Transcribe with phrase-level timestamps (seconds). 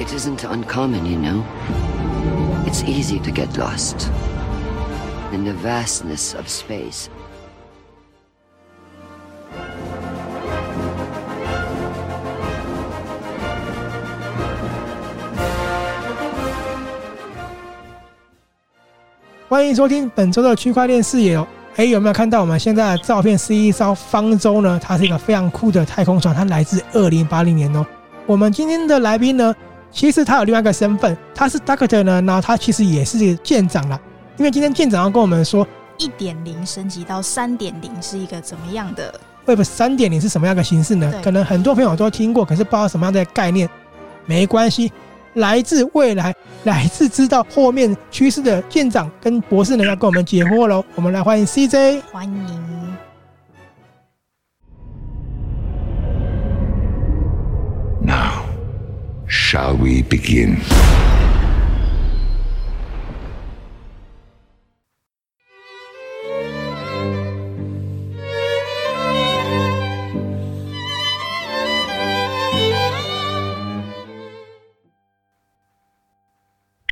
[0.00, 1.44] It isn't uncommon, you know.
[2.66, 4.10] It's easy to get lost
[5.30, 7.08] in the vastness of space.
[19.50, 21.46] 欢迎收听本周的区块链视野哦。
[21.76, 23.36] 哎，有没有看到我们现在的照片？
[23.36, 24.80] 是一艘方舟呢？
[24.82, 27.84] 它是一个非常酷的太空船，它来自二零八零年哦。
[28.24, 29.54] 我们今天的来宾呢，
[29.90, 33.98] 其实他有另外一个身份，他是 Doctor 呢，然后他其实也是舰长啦。
[34.36, 35.66] 因为今天舰长要跟我们说，
[35.98, 39.12] 一点零升级到三点零是一个怎么样的
[39.46, 41.12] ？Web 三点零是什么样的形式呢？
[41.22, 43.68] 可能很多朋友都听过，可是不知道什么样的概念。
[44.26, 44.92] 没关系。
[45.34, 50.84] 来自未来，来自知道后面趋势的舰长跟博士呢，要跟我们解惑喽。
[50.96, 52.59] 我们来欢迎 CJ，欢迎。
[59.50, 60.56] Shall we begin?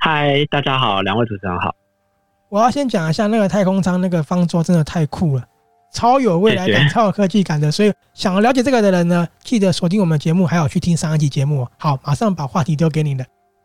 [0.00, 1.72] 嗨，大家好，两位主持人好。
[2.48, 5.48] 我要先讲一下那个太空舱那个方桌，真的太酷了，
[5.92, 7.70] 超有未来感，谢谢超有科技感的。
[7.70, 11.66] 所以想要了解这个的人呢，记得锁定我们节目，还有去听上一集节目。
[11.78, 13.24] 好，马上把话题丢给你了。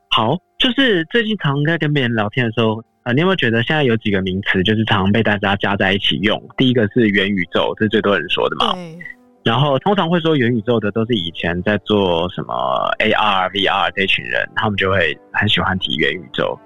[0.09, 6.41] 好，就是最近常在跟别人聊天的时候，呃，你有没有觉得现在有几个名词就是常被大家加在一起用？
[6.55, 8.73] 第一个是元宇宙，这是最多人说的嘛。
[8.73, 8.97] 对。
[9.43, 12.53] 然后通常会说元宇宙的都是以前在做什么
[12.99, 16.57] AR、VR 这群人，他们就会很喜欢提元宇宙。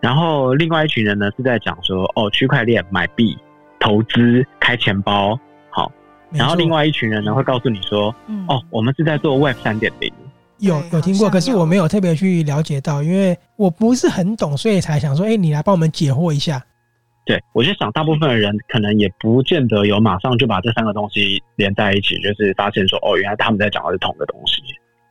[0.00, 3.38] 然后另外一群人呢是在讲说，哦，区块链买币、
[3.80, 5.36] 投资、开钱包，
[5.70, 5.90] 好。
[6.30, 8.14] 然后另外一群人呢会告诉你说，
[8.46, 10.12] 哦，我们是在做 Web 三点零。
[10.58, 16.62] 有有听过，可是我没有特别去了解到，因为我不是很懂，所以才想说，哎，你来帮我们解惑一下。
[17.24, 24.62] 对，我就想，大部分的人可能也不见得有马上就把这三个东西连在一起，就是发现说，哦，原来他们在讲的是同个东西，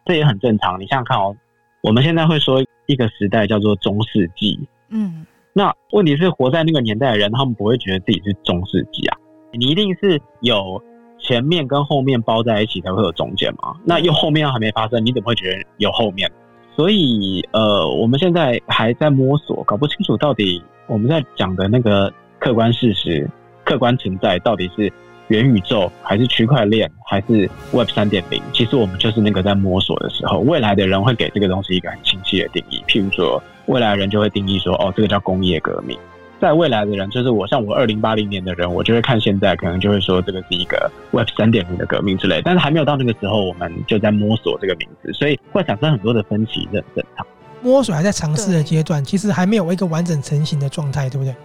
[0.06, 0.80] 这也很正常。
[0.80, 1.36] 你想想看哦，
[1.82, 4.60] 我们现在会说一个时代叫做中世纪，
[4.90, 9.18] 嗯，那问题是活在那个年代的人，他们不会觉得自己是中世纪啊，
[9.54, 10.82] 你一定是有
[11.20, 16.30] 前面跟后面包在一起才会有中间嘛，那又后面又还没发生，你怎么会觉得有后面？
[16.76, 20.62] 所以，呃，我们现在还在摸索，搞不清楚到底。
[20.88, 23.30] 我们在讲的那个客观事实、
[23.64, 24.92] 客观存在，到底是
[25.28, 28.42] 元宇宙还是区块链还是 Web 三点零？
[28.54, 30.40] 其实我们就是那个在摸索的时候。
[30.40, 35.98] 未来的人会给这个东西一个很清晰的定义，譬如说，未来的人就会定义说：“哦，这个叫工业革命。”
[36.42, 42.42] 在未来的人，就是我，像我二零八零年的人，我就会看现在，可能就会说这个是一个 Web 三点零的革命之类。
[42.44, 47.28] 但是还没有到那个时候，我们就在摸索这个名字，所以会产生很多的分歧，这很正常。
[47.62, 51.36] 摸索还在尝试的阶段，其实还没有一个完整成型的状态，对不对？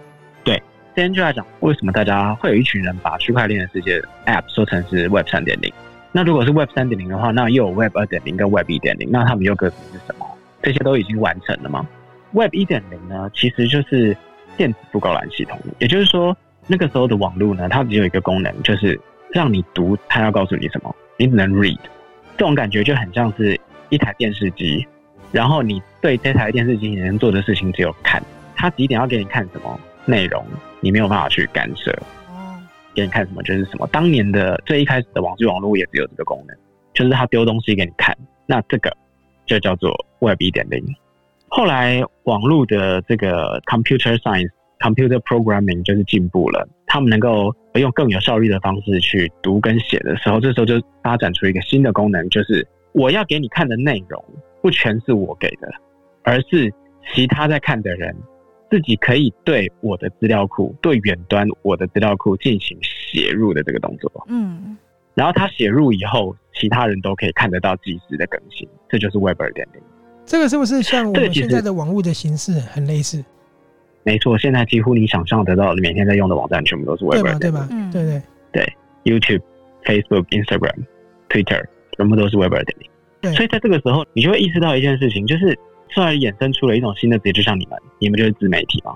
[0.43, 0.55] 对，
[0.95, 5.71] 今天就来讲为什么大家会有一群人把区块链的世界 App 说成是 Web 三点零。
[6.11, 10.25] 那如果是 Web 三点零的话，那又有 Web 二点零跟 Web 一点零，那他们又各自是什么？
[10.63, 11.85] 这些都已经完成了吗
[12.35, 14.15] ？Web 一点零呢，其实就是
[14.57, 16.35] 电子布告栏系统，也就是说
[16.67, 18.99] 那个时候的网络呢，它只有一个功能，就是
[19.31, 21.79] 让你读，它要告诉你什么，你只能 read。
[22.37, 23.57] 这种感觉就很像是
[23.87, 24.85] 一台电视机。
[25.31, 28.21] 然后你对这台电视机你能做的事情只有看，
[28.55, 30.45] 它几点要给你看什么内容，
[30.81, 31.91] 你没有办法去干涉。
[32.27, 32.59] 哦，
[32.93, 33.87] 给你看什么就是什么。
[33.87, 36.57] 当年的最一开始的网际网络也只有这个功能，
[36.93, 38.15] 就是它丢东西给你看。
[38.45, 38.95] 那这个
[39.45, 40.83] 就叫做 Web 一点零。
[41.55, 44.49] 后来网络的这个 Computer Science、
[44.79, 54.21] Computer Programming 就是进步了，他们能够用更有效率的方式去读跟写的时候，这时候就发展出一个新的功能，就是我要给你看的内容。
[54.61, 55.69] 不全是我给的，
[56.23, 56.69] 而是
[57.13, 58.13] 其他在看的人
[58.69, 64.11] 自己可以对我的资料库、对远端我的资料库进行写入的这个动作。
[64.27, 64.75] 嗯，
[65.13, 69.81] 然后他写入以后，其他人都可以看得到即时的更新，这就是 Web 二点零。
[70.25, 73.23] 这个是不是像我们现在的网络的形式很类似？
[74.03, 77.67] 没错，现在几乎你想象得到，每天在用的网站全部都是 Web 对吧？
[77.71, 78.73] 嗯，对对对
[79.03, 79.41] ，YouTube、
[79.83, 80.75] Facebook、Instagram、
[81.29, 81.63] Twitter
[81.97, 83.33] 全部都是 Web 二点零。
[83.33, 85.57] 所以在这个时候，你就会意识到一件事情，就是
[85.89, 88.93] 突然衍生出了一种新的职业，就像你们，你们就是自媒体嘛。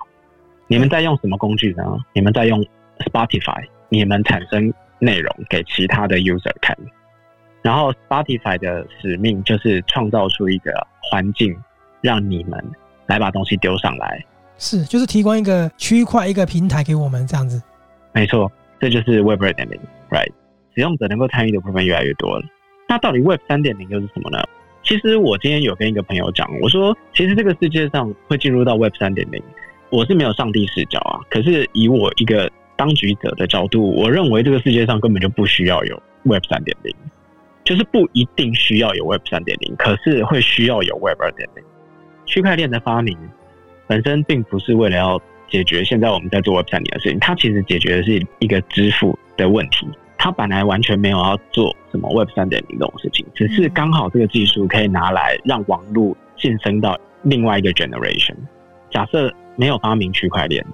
[0.67, 1.83] 你们在用什么工具呢？
[2.13, 2.63] 你们在用
[2.99, 6.77] Spotify，你们产生内容给其他的 user 看，
[7.61, 10.71] 然后 Spotify 的使命就是创造出一个
[11.01, 11.55] 环境，
[12.01, 12.63] 让你们
[13.07, 14.23] 来把东西丢上来。
[14.57, 17.61] 是，就是提供一个区块、一个平台给我们这样子。
[18.13, 19.79] 没错，这就是 Web 二点零
[20.09, 20.31] ，right？
[20.75, 22.45] 使用者能够参与的部分越来越多了。
[22.87, 24.43] 那到底 Web 三点零又是什么呢？
[24.83, 29.41] 其实我今天有跟一个朋友讲，我说，其实这个世界上会进入到 Web 三点零，
[29.89, 31.19] 我是没有上帝视角啊。
[31.29, 36.95] 可是以我一个当局者的角度，我认为这个世界上根本就不需要有 Web 三点零，
[37.69, 41.63] 就是不一定需要有 Web 三点零，可是会需要有 Web 二点零。
[42.25, 43.15] 区块链的发明
[43.85, 49.87] 本身并不是为了要解决现在我们在做 Web 三点零的事情，它其实解决的是一个支付的问题。
[50.17, 58.33] 它本来完全没有要做什么 Web 三点零这种事情，只是刚好这个技术可以拿来让网络晋升到另外一个 generation。
[58.89, 60.65] 假设没有发明区块链，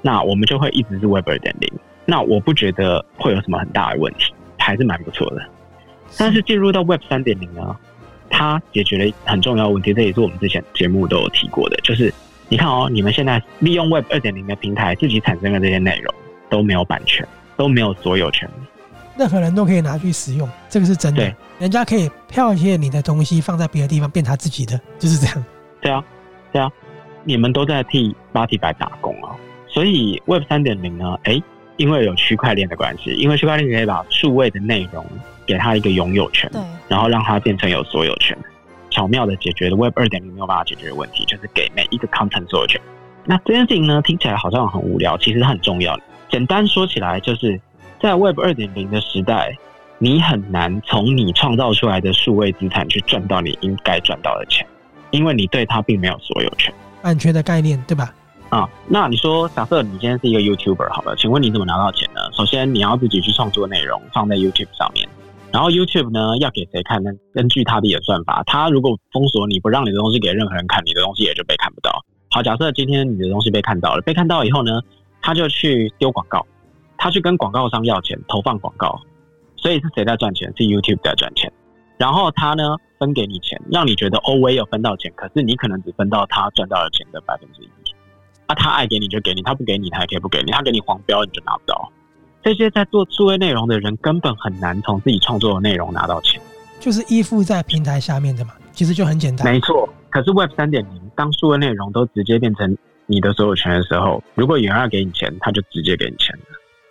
[0.00, 1.70] 那我们就会一直是 Web 二点零。
[2.06, 5.46] 那我不觉得会有什么很大的问题，还是蛮不错的。
[6.18, 7.76] 但是进入到 Web 三点零呢，
[8.28, 12.12] 它解决了很重要的问题，这也是我们之前节目都有提过的，就是
[12.48, 16.14] 你看哦，你们现在利用 Web 二点零的平台自己产生的这些内容
[16.48, 17.26] 都没有版权，
[17.56, 18.48] 都没有所有权。
[19.18, 21.34] 任何人都可以拿去使用，这个是真的。
[21.58, 25.44] 人家可以剽窃你的东西，放在别的地方变他自己的，就是这样。
[25.80, 26.02] 对啊，
[26.52, 26.70] 对啊，
[27.24, 29.36] 你们都在替 Spotify 打工啊。
[29.68, 31.40] 所以 Web 三点零呢，哎，
[31.76, 35.04] 因为有区块链的关系，因为区块链可以把数位的内容
[35.52, 38.36] 给他一个拥有权，对，然后让他变成有所有权，
[38.90, 42.80] 巧妙的解决了 Web 二点零没有办法解决的问题，就是给每一个 content 所有权。
[43.24, 45.98] 那这件事情呢，听起来好像很无聊，其实很重要。
[46.30, 47.60] 简单说起来就是。
[48.02, 49.54] 在 Web 二点零的时代，
[49.98, 54.66] 你很难从你创造出来的数位资产去赚到你应该赚到的钱，
[55.10, 56.72] 因为你对它并没有所有权。
[57.02, 58.14] 版权的概念，对吧？
[58.48, 62.22] 啊，那你说，假设你今天是一个 YouTuber 好了，请问你怎么拿到钱呢？
[62.32, 65.06] 首先，你要自己去创作内容放在 YouTube 上面，
[65.52, 67.10] 然后 YouTube 呢要给谁看呢？
[67.34, 72.04] 根据它的演算法，它如果封锁你不让你的东西给任何人看，你的东西也就被看不到。
[72.30, 74.80] 好，假设今天你的东西被看到了，被看到以后呢，
[75.20, 76.46] 他就去丢广告。
[76.96, 79.00] 他去跟广告商要钱，投放广告，
[79.56, 80.52] 所以是谁在赚钱？
[80.56, 81.50] 是 YouTube 在赚钱。
[81.96, 87.70] 然后他呢，分给你钱，让你觉得哦，我也有分到钱，可是你可能只分到他赚到的钱的百分之一。
[88.46, 91.90] 那他爱给你就给你，他不给你他也可以不给你，他给你黄标你就拿不到。
[92.42, 96.40] 这些在做数位内容的人根本很难从自己创作的内容拿到钱，
[96.80, 98.52] 就是依附在平台下面的嘛。
[98.72, 99.46] 其实就很简单。
[99.46, 99.88] 没错。
[100.08, 102.76] 可是 Web 三点零，当数位内容都直接变成
[103.06, 106.34] 你的所有权的时候，如果有人要给你钱，他就直接给你钱。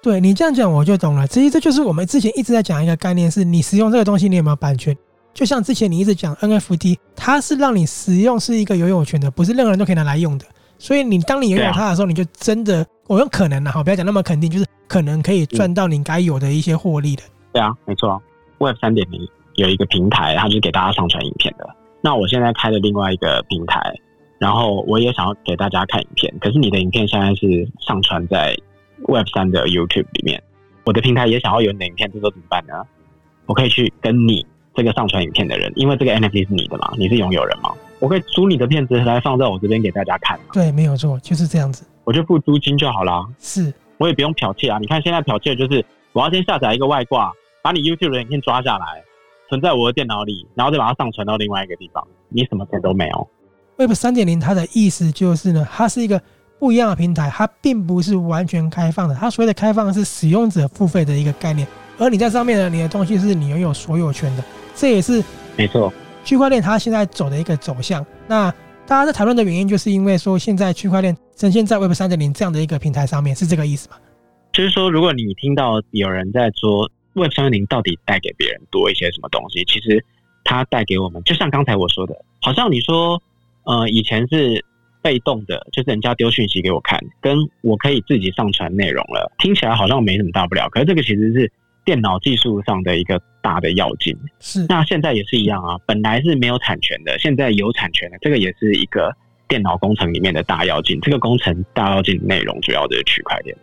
[0.01, 1.27] 对你这样讲，我就懂了。
[1.27, 4.95] 其实这就是我们之前一直在讲一个概念：是你使用这个东西，你有没有版权？
[5.33, 10.45] 就像之前你一直讲 NFT，它是让你使用是一个拥有权的，不是任何人都可以拿来用的。
[10.77, 17.23] 所以你当你拥有它的时候，你就真的，我用可能的哈，不要讲那么肯定，就是可能可以赚到你该有的一些获利的。
[17.53, 18.21] 对啊，没错。
[18.57, 19.25] Web 三点零
[19.55, 21.69] 有一个平台，它就是给大家上传影片的。
[22.01, 23.79] 那我现在开了另外一个平台，
[24.37, 28.53] 然后我也想要给大家看影片，可是你的影片现在是上传在。
[29.07, 30.43] Web 三的 YouTube 里面，
[30.83, 32.73] 我的平台也想要有你的影片，这时候怎么办呢？
[33.45, 34.45] 我可以去跟你
[34.75, 40.37] 这个上传影片的人，因为这个 NFT 是你的嘛，你是拥有人嘛，我可以租你的片子来放在我这边给大家看。
[40.51, 43.25] 对，没有错，就是这样子，我就付租金就好了。
[43.39, 44.79] 是，我也不用剽窃啊。
[44.79, 47.31] 你看现在剽窃就是，我要先下载一个外挂，
[47.61, 49.03] 把你 YouTube 的影片抓下来，
[49.49, 53.29] 存在我的电脑里，然后再把它上传到另外一个地方，你什么钱都没有。
[53.77, 56.19] Web 三点零它的意思就是呢，它是一个。
[56.59, 59.15] 不一样的平台，它并不是完全开放的。
[59.15, 61.65] 它所谓的开放是使用者付费的一个概念，
[61.97, 64.43] 而你在上面呢，你的东西是你拥有所有权的。
[64.75, 65.23] 这也是
[65.55, 65.89] 没错，
[66.25, 68.05] 区块链它现在走的一个走向。
[68.27, 68.51] 那
[68.85, 73.95] 大家在讨论的原因，就是因为说现在区块链呈现在 Web 三点零这样的一个平台上面，是这个意思吗？
[74.51, 80.03] 就是说，如果你听到有人在说 Web 三点零到底带给别人多一些什么东西，其实
[80.43, 83.23] 它带给我们，就像刚才我说的，好像你说，
[83.63, 84.63] 呃，以前是。
[85.01, 90.67] 被动的，就是人家丢讯息给我看，跟我可以自己上传内容了，听起来好像没什么大不了。
[90.69, 91.49] 可是这个其实是
[91.85, 94.13] 电脑技术上的一个大的要进。
[94.41, 99.15] 是，那现在也是一样啊，本来是没有产权的，现在有产权的，这个也是一个
[99.49, 100.97] 电脑工程里面的大跃进。
[101.01, 103.53] 这个工程大跃进内容主要就是区块链。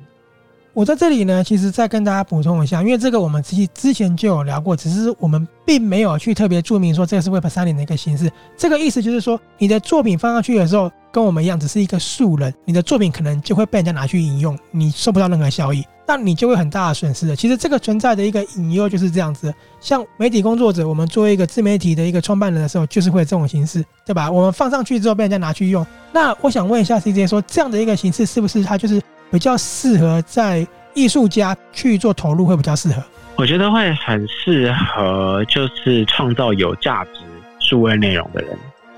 [0.75, 8.31] 我在这里呢，其实再跟大家补充一下，因为这个我们之之前就有聊过，只是我们并没有去特别注明说这个是 Web 三点的一个形式。
[8.59, 17.35] 这个意思就是说，你的作品放上去的时候，跟我们一样，只是一个素人，你的作品可能就会被人家拿去引用，你收不到任何效益，那你就会很大的损失的。
[17.35, 24.31] 其实这个存在的一个隐忧就是这样子，像媒体工作者，我们作为一个自媒体的一个创办人的时候，就是会有这种形式，对吧？
[24.31, 29.01] 我们放上去之后被人家拿去用，那我想问一下 CJ 说，这样的一个形式是不是它就是？
[29.29, 33.03] 比较适合在艺术家去做投入，会比较适合。
[33.37, 37.21] 我觉得会很适合，就是创造有价值
[37.59, 38.57] 数位内容的人。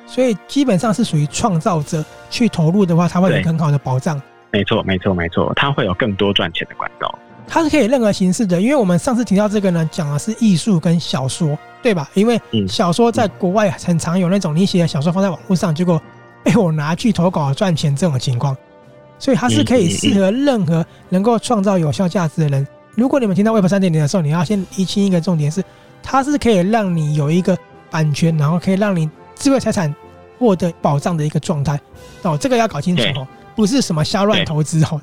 [0.08, 4.20] 所以基本上是属于创造者去投入的话，它会有很好的保障。
[4.50, 7.16] 没错，没错，没错，它会有更多赚钱的管道。
[7.46, 11.56] 它是可以任何形式的，因为我们上次提到这个呢，讲的是艺术跟小说。
[11.80, 12.10] 对吧？
[12.14, 16.02] 因为小说在国外很常有那种你写的小说放在网络上，结果
[16.42, 18.54] 被我拿去投稿赚钱这种情况，
[19.16, 22.66] 所以它是可以适合任何能够创造有效价值的人。
[22.96, 25.62] 如果你们听到 Web 三点零的时候，你要先厘清一个重点是，
[26.02, 27.56] 它是可以让你有一个
[27.92, 29.94] 版权，然后可以让你智慧财产
[30.38, 31.80] 获得保障的一个状态。
[32.22, 35.00] 哦，这个要搞清楚哦，不是什么瞎乱投资哦。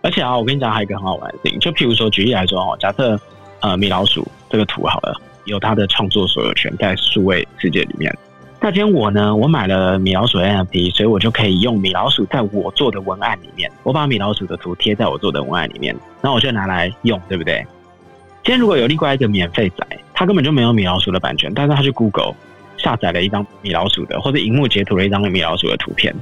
[0.00, 3.18] 而且啊，我跟你讲还有一个很好玩的事情，就譬如说举例来说哦，假设
[3.60, 8.16] 呃米老鼠这个图好了，有它的创作所有权在数位世界里面。
[8.60, 17.66] 那今天我呢，我买了米老鼠 NFT，所以我就可以用米老鼠在我做的文案里面，我把米老鼠的图贴在我做的文案里面，然后我就拿来用，对不对？
[18.44, 19.84] 今天如果有另外一个免费仔，
[20.14, 22.34] 他根本就没有米老鼠的版权，但是他去 Google
[22.82, 26.14] 下载了一张米老鼠的，或者荧幕截图了一张米老鼠的图片。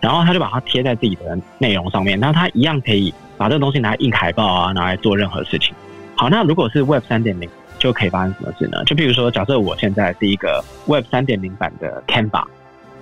[0.00, 5.74] 然后他就把它贴在自己的内容上面，那他一样可以把这个东西拿来印海报啊，拿来做任何事情。
[6.16, 7.50] 好，那如果是 Web 三点零，
[7.80, 8.84] 就可以发生什么事呢？
[8.84, 12.44] 就比如说，假设我现在是一个 Web 三点零版的 Canva，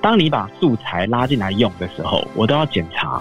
[0.01, 3.21] 当你把素材拉进来用的时候，我都要检查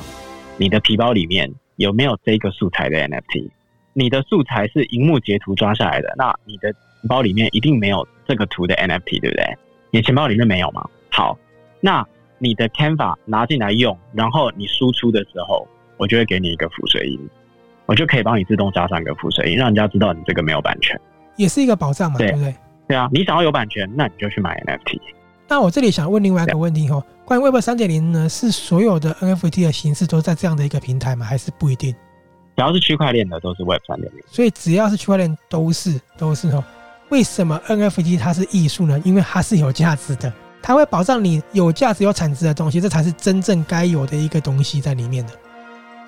[0.55, 3.49] 你的皮包里面有没有这个素材的 NFT。
[3.91, 9.57] 你的素材是荧幕截图抓下来的，那你的钱包里面一定没有这个图的 NFT，对不对？
[9.95, 10.85] 你钱包里面没有吗？
[11.09, 11.37] 好，
[11.79, 12.05] 那。
[12.37, 17.17] 你的 Canva 拿进来用，然后你输出的时候，我就会给你一个浮水印，
[17.85, 20.99] 我就可以帮你自动加上一个浮水印，让人家知道你这个没有版权，
[21.37, 22.55] 也是一个保障嘛，对，对不对？
[22.89, 24.99] 对啊，你想要有版权，那你就去买 NFT。
[25.47, 31.25] 那我这里想问另外一个问题哈，关于 Web 三点零呢，是所有的 NFT 的形式都在这样的一个平台吗？
[31.25, 31.93] 还是不一定？
[32.57, 36.61] 只要是区块链的都是 Web 三点零，所以只要是区块链都是都是哦。
[37.15, 38.99] 为什么 NFT 它是艺术呢？
[39.05, 40.31] 因为它是有价值的。
[40.61, 45.31] 它会保障你有价值、有产值的东西，这才是真正该有的一个东西在里面的。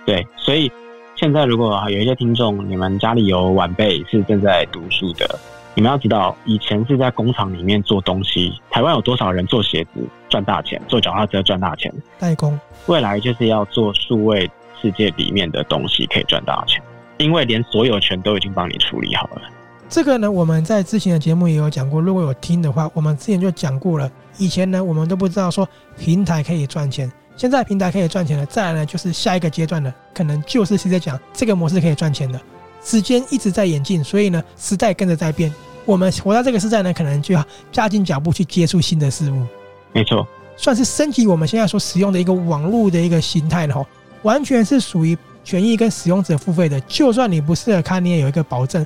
[0.06, 0.70] 对，所以
[1.16, 5.40] 现在如果有一些听众，你们家里有晚辈是正在读书的，
[5.76, 8.52] 你们要知道，以前是在工厂里面做东西。
[8.70, 11.90] 台湾有多少人做鞋子赚大钱，做脚踏车赚大钱？
[12.20, 12.60] 代工。
[12.88, 16.84] 未来就是要做数位世界里面的东西，可以赚大钱，
[17.18, 19.42] 因为连所有权都已经帮你处理好了。
[19.90, 22.02] 这个呢，我们在之前的节目也有讲过。
[22.02, 24.12] 如果有听的话，我们之前就讲过了。
[24.38, 25.68] 以前呢，我们都不知道说
[25.98, 28.46] 平台可以赚钱，现在平台可以赚钱了。
[28.46, 32.40] 再来呢，就是下一个阶段了，可能就是现在讲这个模式可以赚钱的。
[32.84, 35.54] 时间一直在演进，所以呢，时代跟着在变。
[35.86, 39.46] 我们活在这个时代呢，可能就要加紧脚步去接触新的事物。
[39.94, 40.28] 没错，
[40.58, 43.86] 算是升级我们现在所使用的一个网络的一个形态了哈。
[44.24, 48.86] 完全是属于权益跟使用者付费的，就算你不适合看，你也有一个保证。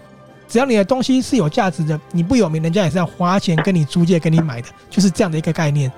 [0.51, 5.89] 只要你的东西是有价值的，你不有名，人家也是要花钱跟你租借、跟你买的，就是这样的一个概念。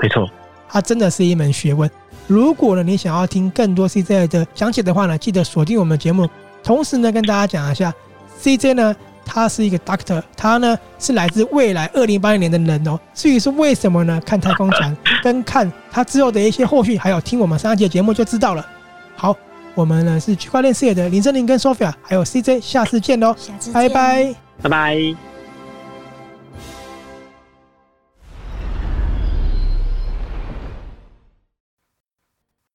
[0.00, 0.28] 没错，
[0.68, 1.88] 它真的是一门学问。
[2.26, 6.28] 如果呢，你想要听更多 CJ 的讲解的话呢，记得锁定我们的节目。
[6.64, 7.94] 同时呢，跟大家讲一下
[8.42, 12.98] ，CJ 呢，他是一个 Doctor，他呢是来自未来二零八零年的人哦。
[13.14, 14.20] 至于是为什么呢？
[14.26, 18.66] 看太空船跟看他之后的一些后续，还有听我们上一集节目就知道了。
[19.14, 19.36] 好。
[19.80, 25.29] 我们呢是区块链视野的林森林跟 Sophia，还有 CJ，下次见喽，下次见，拜拜，拜拜。